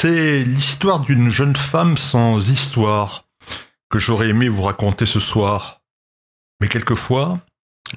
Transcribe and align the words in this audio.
C'est 0.00 0.44
l'histoire 0.44 1.00
d'une 1.00 1.28
jeune 1.28 1.56
femme 1.56 1.96
sans 1.96 2.50
histoire 2.50 3.24
que 3.90 3.98
j'aurais 3.98 4.28
aimé 4.28 4.48
vous 4.48 4.62
raconter 4.62 5.06
ce 5.06 5.18
soir. 5.18 5.82
Mais 6.60 6.68
quelquefois, 6.68 7.40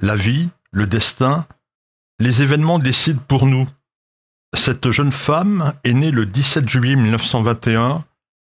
la 0.01 0.15
vie, 0.15 0.49
le 0.71 0.87
destin, 0.87 1.45
les 2.17 2.41
événements 2.41 2.79
décident 2.79 3.21
pour 3.27 3.45
nous. 3.45 3.67
Cette 4.55 4.89
jeune 4.89 5.11
femme 5.11 5.75
est 5.83 5.93
née 5.93 6.09
le 6.09 6.25
17 6.25 6.67
juillet 6.67 6.95
1921 6.95 8.04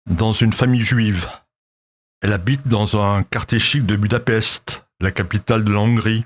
dans 0.09 0.34
une 0.34 0.52
famille 0.52 0.84
juive. 0.84 1.29
Elle 2.21 2.34
habite 2.34 2.68
dans 2.68 3.02
un 3.02 3.23
quartier 3.23 3.59
chic 3.59 3.86
de 3.86 3.95
Budapest, 3.95 4.86
la 5.00 5.11
capitale 5.11 5.64
de 5.64 5.71
la 5.71 5.79
Hongrie. 5.79 6.25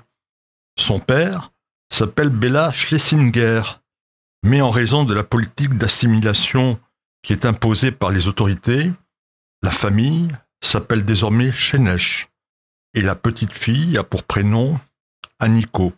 Son 0.76 0.98
père 0.98 1.52
s'appelle 1.88 2.30
Bella 2.30 2.72
Schlesinger, 2.72 3.62
mais 4.42 4.60
en 4.60 4.70
raison 4.70 5.04
de 5.04 5.14
la 5.14 5.22
politique 5.22 5.78
d'assimilation 5.78 6.80
qui 7.22 7.32
est 7.32 7.46
imposée 7.46 7.92
par 7.92 8.10
les 8.10 8.28
autorités, 8.28 8.92
la 9.62 9.70
famille 9.70 10.28
s'appelle 10.60 11.04
désormais 11.04 11.52
Shenesh, 11.52 12.28
et 12.94 13.00
la 13.00 13.14
petite 13.14 13.52
fille 13.52 13.96
a 13.96 14.04
pour 14.04 14.22
prénom 14.24 14.78
Aniko. 15.38 15.92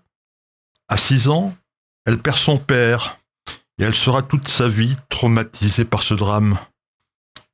À 0.88 0.96
six 0.96 1.28
ans, 1.28 1.54
elle 2.04 2.18
perd 2.18 2.38
son 2.38 2.58
père, 2.58 3.16
et 3.78 3.84
elle 3.84 3.94
sera 3.94 4.22
toute 4.22 4.48
sa 4.48 4.68
vie 4.68 4.96
traumatisée 5.08 5.84
par 5.84 6.02
ce 6.02 6.14
drame. 6.14 6.58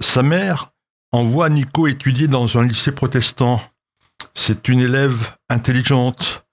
Sa 0.01 0.23
mère 0.23 0.73
envoie 1.13 1.47
Aniko 1.47 1.87
étudier 1.87 2.29
dans 2.29 2.59
un 2.59 2.65
lycée 2.65 2.93
protestant. 2.93 3.61
C'est 4.35 4.69
une 4.69 4.81
élève 4.81 5.37
intelligente, 5.49 6.45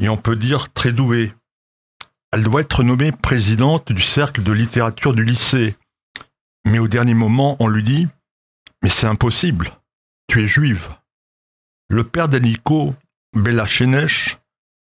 et 0.00 0.08
on 0.08 0.16
peut 0.16 0.36
dire 0.36 0.72
très 0.72 0.92
douée. 0.92 1.32
Elle 2.32 2.44
doit 2.44 2.62
être 2.62 2.82
nommée 2.82 3.12
présidente 3.12 3.92
du 3.92 4.02
cercle 4.02 4.42
de 4.42 4.52
littérature 4.52 5.12
du 5.12 5.24
lycée. 5.24 5.76
Mais 6.64 6.78
au 6.78 6.88
dernier 6.88 7.14
moment, 7.14 7.56
on 7.60 7.68
lui 7.68 7.82
dit 7.82 8.08
Mais 8.82 8.88
c'est 8.88 9.06
impossible, 9.06 9.72
tu 10.28 10.42
es 10.42 10.46
juive. 10.46 10.88
Le 11.88 12.04
père 12.04 12.28
d'Aniko, 12.28 12.94
Bella 13.34 13.66
Shenesh, 13.66 14.38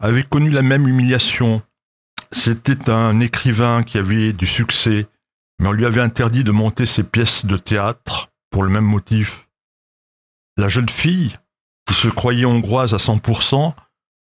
avait 0.01 0.23
connu 0.23 0.51
la 0.51 0.63
même 0.63 0.89
humiliation. 0.89 1.63
C'était 2.33 2.91
un 2.91 3.21
écrivain 3.21 3.83
qui 3.83 3.99
avait 3.99 4.33
du 4.33 4.47
succès, 4.47 5.07
mais 5.59 5.69
on 5.69 5.73
lui 5.73 5.87
avait 5.87 6.01
interdit 6.01 6.45
de 6.45 6.51
monter 6.51 6.87
ses 6.87 7.05
pièces 7.05 7.47
de 7.47 7.57
théâtre 7.57 8.31
pour 8.51 8.63
le 8.63 8.71
même 8.71 8.85
motif. 8.85 9.49
La 10.57 10.69
jeune 10.69 10.89
fille, 10.89 11.37
qui 11.87 11.95
se 11.95 12.09
croyait 12.09 12.45
hongroise 12.45 12.95
à 12.95 12.99
100%, 12.99 13.75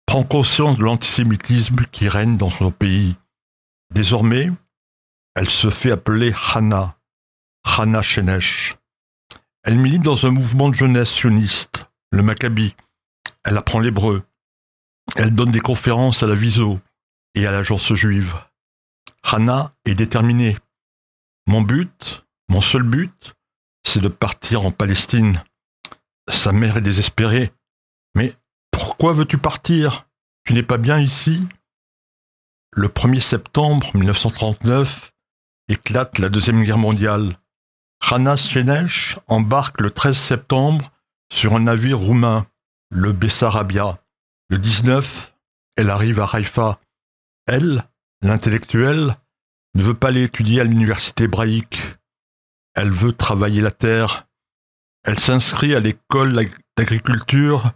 prend 0.05 0.23
conscience 0.23 0.77
de 0.77 0.83
l'antisémitisme 0.83 1.85
qui 1.91 2.07
règne 2.07 2.37
dans 2.37 2.49
son 2.49 2.71
pays. 2.71 3.15
Désormais, 3.93 4.51
elle 5.35 5.49
se 5.49 5.69
fait 5.69 5.91
appeler 5.91 6.33
Hana, 6.53 6.95
Hana 7.77 8.01
Shenesh. 8.01 8.75
Elle 9.63 9.77
milite 9.77 10.01
dans 10.01 10.25
un 10.25 10.31
mouvement 10.31 10.67
de 10.67 10.75
jeunesse 10.75 11.11
sioniste, 11.11 11.85
le 12.11 12.21
Maccabi. 12.21 12.75
Elle 13.45 13.57
apprend 13.57 13.79
l'hébreu. 13.79 14.23
Elle 15.15 15.33
donne 15.33 15.51
des 15.51 15.61
conférences 15.61 16.21
à 16.21 16.27
la 16.27 16.35
Viso 16.35 16.81
et 17.33 17.47
à 17.47 17.51
l'agence 17.51 17.93
juive. 17.93 18.35
Hana 19.23 19.73
est 19.85 19.95
déterminée. 19.95 20.57
Mon 21.47 21.61
but, 21.61 22.25
mon 22.49 22.59
seul 22.59 22.83
but, 22.83 23.33
c'est 23.85 24.01
de 24.01 24.09
partir 24.09 24.65
en 24.65 24.71
Palestine. 24.71 25.41
Sa 26.27 26.51
mère 26.51 26.77
est 26.77 26.81
désespérée. 26.81 27.53
Mais 28.15 28.35
pourquoi 28.71 29.13
veux-tu 29.13 29.37
partir? 29.37 30.07
Tu 30.43 30.53
n'es 30.53 30.63
pas 30.63 30.77
bien 30.77 30.99
ici? 30.99 31.47
Le 32.73 32.89
1er 32.89 33.21
septembre 33.21 33.95
1939 33.95 35.13
éclate 35.69 36.19
la 36.19 36.27
Deuxième 36.27 36.63
Guerre 36.63 36.77
mondiale. 36.77 37.37
Hana 38.01 38.35
Shenesh 38.35 39.17
embarque 39.27 39.79
le 39.79 39.91
13 39.91 40.17
septembre 40.17 40.91
sur 41.31 41.55
un 41.55 41.61
navire 41.61 41.99
roumain, 41.99 42.45
le 42.89 43.13
Bessarabia. 43.13 43.99
Le 44.49 44.57
19, 44.57 45.33
elle 45.77 45.89
arrive 45.89 46.19
à 46.19 46.25
Haïfa. 46.25 46.79
Elle, 47.47 47.85
l'intellectuelle, 48.21 49.15
ne 49.75 49.83
veut 49.83 49.93
pas 49.93 50.09
aller 50.09 50.23
étudier 50.23 50.61
à 50.61 50.63
l'université 50.63 51.25
hébraïque. 51.25 51.79
Elle 52.73 52.91
veut 52.91 53.13
travailler 53.13 53.61
la 53.61 53.71
terre. 53.71 54.27
Elle 55.03 55.19
s'inscrit 55.19 55.73
à 55.75 55.79
l'école 55.79 56.47
d'agriculture 56.77 57.71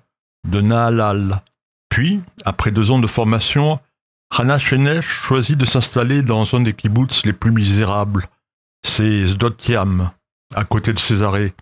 de 0.47 0.61
Nahalal. 0.61 1.41
Puis, 1.89 2.21
après 2.43 2.71
deux 2.71 2.91
ans 2.91 2.99
de 2.99 3.07
formation, 3.07 3.79
Hana 4.31 4.59
Shenesh 4.59 5.07
choisit 5.07 5.57
de 5.57 5.65
s'installer 5.65 6.21
dans 6.21 6.55
un 6.55 6.61
des 6.61 6.73
kibbutz 6.73 7.25
les 7.25 7.33
plus 7.33 7.51
misérables, 7.51 8.27
c'est 8.85 9.27
Sdot-Yam, 9.27 10.11
à 10.53 10.63
côté 10.63 10.93
de 10.93 10.99
Césarée. 10.99 11.53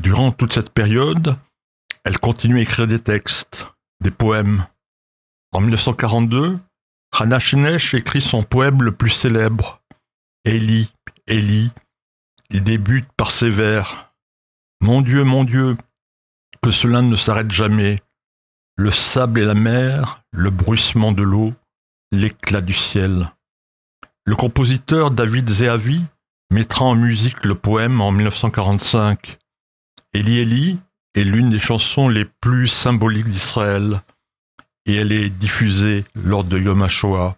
Durant 0.00 0.30
toute 0.30 0.52
cette 0.52 0.70
période, 0.70 1.36
elle 2.04 2.18
continue 2.18 2.58
à 2.58 2.62
écrire 2.62 2.86
des 2.86 3.00
textes, 3.00 3.66
des 4.00 4.12
poèmes. 4.12 4.64
En 5.52 5.60
1942, 5.60 6.58
Hana 7.18 7.40
Shenesh 7.40 7.94
écrit 7.94 8.22
son 8.22 8.44
poème 8.44 8.82
le 8.82 8.92
plus 8.92 9.10
célèbre, 9.10 9.82
Eli, 10.44 10.92
Eli. 11.26 11.72
Il 12.50 12.62
débute 12.62 13.08
par 13.16 13.32
ces 13.32 13.50
vers. 13.50 14.12
Mon 14.80 15.02
Dieu, 15.02 15.24
mon 15.24 15.44
Dieu, 15.44 15.76
que 16.62 16.70
cela 16.70 17.02
ne 17.02 17.16
s'arrête 17.16 17.50
jamais. 17.50 17.98
Le 18.76 18.92
sable 18.92 19.40
et 19.40 19.44
la 19.44 19.54
mer, 19.54 20.22
le 20.30 20.50
bruissement 20.50 21.10
de 21.10 21.22
l'eau, 21.22 21.52
l'éclat 22.12 22.60
du 22.60 22.74
ciel. 22.74 23.32
Le 24.24 24.36
compositeur 24.36 25.10
David 25.10 25.48
Zehavi 25.50 26.06
mettra 26.50 26.84
en 26.84 26.94
musique 26.94 27.44
le 27.44 27.54
poème 27.54 28.00
en 28.00 28.12
1945. 28.12 29.38
Eli 30.14 30.38
Eli 30.38 30.78
est 31.14 31.24
l'une 31.24 31.50
des 31.50 31.58
chansons 31.58 32.08
les 32.08 32.24
plus 32.24 32.68
symboliques 32.68 33.28
d'Israël 33.28 34.02
et 34.86 34.94
elle 34.94 35.12
est 35.12 35.30
diffusée 35.30 36.04
lors 36.14 36.44
de 36.44 36.58
Yom 36.58 36.82
HaShoah. 36.82 37.36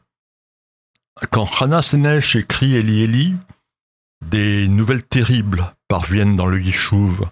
Quand 1.31 1.49
Hannah 1.61 1.83
Senesh 1.83 2.37
écrit 2.37 2.77
Eli 2.77 3.03
Eli, 3.03 3.37
des 4.25 4.69
nouvelles 4.69 5.03
terribles 5.03 5.75
parviennent 5.89 6.37
dans 6.37 6.47
le 6.47 6.61
Yishuv 6.61 7.29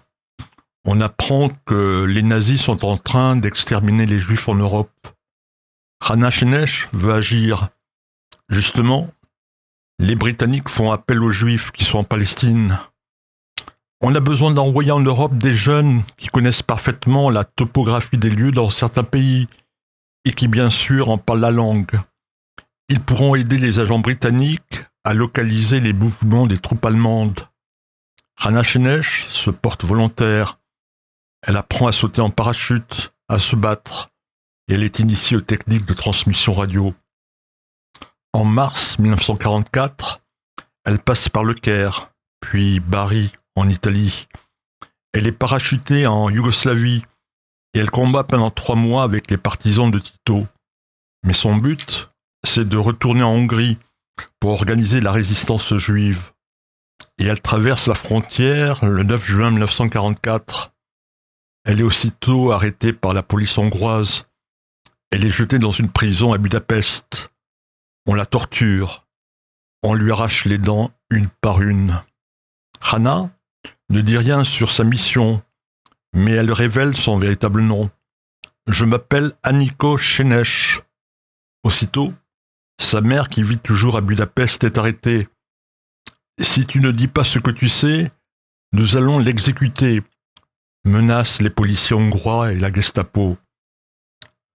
on 0.85 1.01
apprend 1.01 1.49
que 1.65 2.05
les 2.05 2.23
nazis 2.23 2.61
sont 2.61 2.85
en 2.85 2.97
train 2.97 3.35
d'exterminer 3.35 4.05
les 4.05 4.19
juifs 4.19 4.47
en 4.47 4.55
Europe. 4.55 5.07
Hannah 5.99 6.31
Shenesh 6.31 6.89
veut 6.93 7.13
agir. 7.13 7.69
Justement, 8.49 9.11
les 9.99 10.15
Britanniques 10.15 10.69
font 10.69 10.91
appel 10.91 11.21
aux 11.21 11.31
juifs 11.31 11.71
qui 11.71 11.83
sont 11.83 11.99
en 11.99 12.03
Palestine. 12.03 12.79
On 14.01 14.15
a 14.15 14.19
besoin 14.19 14.51
d'envoyer 14.51 14.91
en 14.91 15.01
Europe 15.01 15.37
des 15.37 15.53
jeunes 15.53 16.03
qui 16.17 16.27
connaissent 16.27 16.63
parfaitement 16.63 17.29
la 17.29 17.43
topographie 17.43 18.17
des 18.17 18.29
lieux 18.29 18.51
dans 18.51 18.69
certains 18.69 19.03
pays 19.03 19.47
et 20.25 20.33
qui 20.33 20.47
bien 20.47 20.69
sûr 20.69 21.09
en 21.09 21.17
parlent 21.17 21.41
la 21.41 21.51
langue. 21.51 21.99
Ils 22.87 23.01
pourront 23.01 23.35
aider 23.35 23.57
les 23.57 23.79
agents 23.79 23.99
britanniques 23.99 24.81
à 25.03 25.13
localiser 25.13 25.79
les 25.79 25.93
mouvements 25.93 26.47
des 26.47 26.57
troupes 26.57 26.85
allemandes. 26.85 27.47
Hannah 28.37 28.63
Shenesh 28.63 29.27
se 29.29 29.51
porte 29.51 29.83
volontaire 29.83 30.59
elle 31.41 31.57
apprend 31.57 31.87
à 31.87 31.91
sauter 31.91 32.21
en 32.21 32.29
parachute, 32.29 33.13
à 33.27 33.39
se 33.39 33.55
battre, 33.55 34.09
et 34.67 34.73
elle 34.73 34.83
est 34.83 34.99
initiée 34.99 35.37
aux 35.37 35.41
techniques 35.41 35.85
de 35.85 35.93
transmission 35.93 36.53
radio. 36.53 36.93
En 38.33 38.45
mars 38.45 38.99
1944, 38.99 40.21
elle 40.85 40.99
passe 40.99 41.29
par 41.29 41.43
le 41.43 41.53
Caire, 41.53 42.11
puis 42.39 42.79
Bari 42.79 43.31
en 43.55 43.67
Italie. 43.69 44.27
Elle 45.13 45.27
est 45.27 45.31
parachutée 45.31 46.07
en 46.07 46.29
Yougoslavie 46.29 47.03
et 47.73 47.79
elle 47.79 47.89
combat 47.89 48.23
pendant 48.23 48.51
trois 48.51 48.75
mois 48.75 49.03
avec 49.03 49.29
les 49.31 49.37
partisans 49.37 49.91
de 49.91 49.99
Tito. 49.99 50.45
Mais 51.23 51.33
son 51.33 51.55
but, 51.55 52.09
c'est 52.45 52.67
de 52.67 52.77
retourner 52.77 53.23
en 53.23 53.31
Hongrie 53.31 53.77
pour 54.39 54.51
organiser 54.51 55.01
la 55.01 55.11
résistance 55.11 55.75
juive. 55.75 56.31
Et 57.17 57.25
elle 57.25 57.41
traverse 57.41 57.87
la 57.87 57.95
frontière 57.95 58.85
le 58.85 59.03
9 59.03 59.25
juin 59.25 59.51
1944 59.51 60.71
elle 61.65 61.81
est 61.81 61.83
aussitôt 61.83 62.51
arrêtée 62.51 62.93
par 62.93 63.13
la 63.13 63.23
police 63.23 63.57
hongroise. 63.57 64.25
Elle 65.11 65.23
est 65.23 65.29
jetée 65.29 65.59
dans 65.59 65.71
une 65.71 65.91
prison 65.91 66.33
à 66.33 66.39
Budapest. 66.39 67.31
On 68.11 68.15
la 68.15 68.25
torture. 68.25 69.05
On 69.83 69.93
lui 69.93 70.11
arrache 70.11 70.45
les 70.45 70.57
dents 70.57 70.89
une 71.11 71.29
par 71.29 71.61
une. 71.61 72.01
Hannah 72.81 73.29
ne 73.91 74.01
dit 74.01 74.17
rien 74.17 74.43
sur 74.43 74.71
sa 74.71 74.83
mission, 74.83 75.43
mais 76.13 76.31
elle 76.31 76.51
révèle 76.51 76.97
son 76.97 77.19
véritable 77.19 77.61
nom. 77.61 77.91
Je 78.65 78.83
m'appelle 78.83 79.33
Aniko 79.43 79.99
Shenesh. 79.99 80.81
Aussitôt, 81.63 82.11
sa 82.81 83.01
mère, 83.01 83.29
qui 83.29 83.43
vit 83.43 83.59
toujours 83.59 83.95
à 83.95 84.01
Budapest, 84.01 84.63
est 84.63 84.79
arrêtée. 84.79 85.27
Si 86.41 86.65
tu 86.65 86.79
ne 86.79 86.89
dis 86.89 87.09
pas 87.09 87.23
ce 87.23 87.37
que 87.37 87.51
tu 87.51 87.69
sais, 87.69 88.11
nous 88.73 88.97
allons 88.97 89.19
l'exécuter 89.19 90.01
menace 90.83 91.41
les 91.41 91.51
policiers 91.51 91.95
hongrois 91.95 92.53
et 92.53 92.57
la 92.57 92.73
Gestapo. 92.73 93.37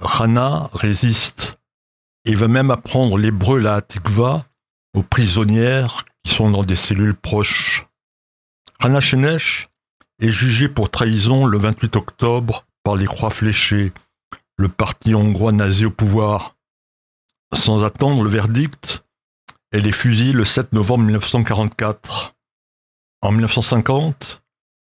Rana 0.00 0.70
résiste 0.72 1.56
et 2.24 2.34
va 2.34 2.48
même 2.48 2.70
apprendre 2.70 3.18
l'hébreu 3.18 3.58
la 3.58 3.80
Tikva 3.82 4.46
aux 4.94 5.02
prisonnières 5.02 6.04
qui 6.22 6.34
sont 6.34 6.50
dans 6.50 6.62
des 6.62 6.76
cellules 6.76 7.14
proches. 7.14 7.86
Rana 8.80 9.00
Shenesh 9.00 9.68
est 10.20 10.30
jugée 10.30 10.68
pour 10.68 10.90
trahison 10.90 11.46
le 11.46 11.58
28 11.58 11.96
octobre 11.96 12.64
par 12.82 12.96
les 12.96 13.06
Croix 13.06 13.30
Fléchées, 13.30 13.92
le 14.56 14.68
parti 14.68 15.14
hongrois 15.14 15.52
nazi 15.52 15.84
au 15.84 15.90
pouvoir. 15.90 16.56
Sans 17.52 17.84
attendre 17.84 18.22
le 18.22 18.30
verdict, 18.30 19.04
elle 19.70 19.86
est 19.86 19.92
fusillée 19.92 20.32
le 20.32 20.44
7 20.44 20.72
novembre 20.72 21.04
1944. 21.04 22.34
En 23.22 23.32
1950, 23.32 24.42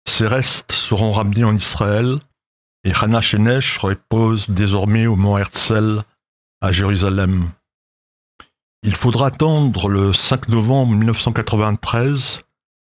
ses 0.08 0.28
restes 0.28 0.72
seront 0.72 1.12
ramenés 1.12 1.44
en 1.44 1.56
Israël 1.56 2.18
et 2.84 2.92
Hannah 3.00 3.22
Shenesh 3.22 3.78
repose 3.78 4.50
désormais 4.50 5.06
au 5.06 5.16
mont 5.16 5.38
Herzl 5.38 6.04
à 6.62 6.72
Jérusalem. 6.72 7.50
Il 8.84 8.96
faudra 8.96 9.28
attendre 9.28 9.90
le 9.90 10.14
5 10.14 10.48
novembre 10.48 10.96
1993 10.96 12.42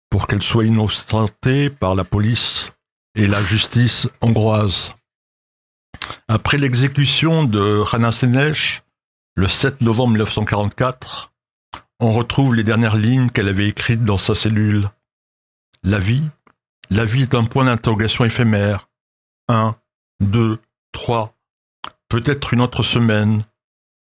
pour 0.09 0.27
qu'elle 0.27 0.43
soit 0.43 0.65
innocentée 0.65 1.69
par 1.69 1.95
la 1.95 2.03
police 2.03 2.71
et 3.15 3.27
la 3.27 3.43
justice 3.43 4.07
hongroise. 4.21 4.93
Après 6.27 6.57
l'exécution 6.57 7.43
de 7.43 7.83
Hannah 7.91 8.11
Shenesh, 8.11 8.83
le 9.35 9.47
7 9.47 9.81
novembre 9.81 10.11
1944, 10.11 11.33
on 11.99 12.11
retrouve 12.11 12.55
les 12.55 12.63
dernières 12.63 12.97
lignes 12.97 13.29
qu'elle 13.29 13.47
avait 13.47 13.69
écrites 13.69 14.03
dans 14.03 14.17
sa 14.17 14.35
cellule. 14.35 14.89
La 15.83 15.99
vie, 15.99 16.23
la 16.89 17.05
vie 17.05 17.23
est 17.23 17.35
un 17.35 17.43
point 17.43 17.65
d'interrogation 17.65 18.25
éphémère. 18.25 18.89
Un, 19.47 19.75
deux, 20.19 20.59
trois, 20.91 21.35
peut-être 22.09 22.53
une 22.53 22.61
autre 22.61 22.83
semaine, 22.83 23.43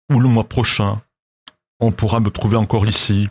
ou 0.09 0.19
le 0.19 0.27
mois 0.27 0.47
prochain, 0.47 1.01
on 1.79 1.91
pourra 1.91 2.19
me 2.19 2.29
trouver 2.29 2.57
encore 2.57 2.88
ici. 2.88 3.29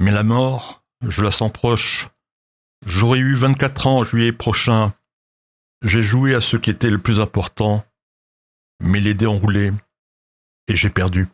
Mais 0.00 0.10
la 0.10 0.22
mort, 0.22 0.82
je 1.06 1.22
la 1.22 1.30
sens 1.30 1.52
proche. 1.52 2.08
J'aurai 2.86 3.18
eu 3.18 3.34
24 3.34 3.86
ans 3.86 3.98
en 3.98 4.04
juillet 4.04 4.32
prochain. 4.32 4.94
J'ai 5.82 6.02
joué 6.02 6.34
à 6.34 6.40
ce 6.40 6.56
qui 6.56 6.70
était 6.70 6.90
le 6.90 6.98
plus 6.98 7.20
important, 7.20 7.84
mais 8.80 9.00
les 9.00 9.14
dés 9.14 9.26
ont 9.26 9.38
roulé, 9.38 9.72
et 10.68 10.76
j'ai 10.76 10.90
perdu. 10.90 11.28